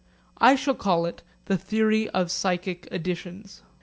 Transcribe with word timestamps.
I 0.39 0.55
shall 0.55 0.73
call 0.73 1.05
it 1.05 1.21
the 1.45 1.59
theory 1.59 2.09
of 2.09 2.31
psychic 2.31 2.87
additions. 2.91 3.61